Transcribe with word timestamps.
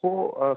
خو 0.00 0.08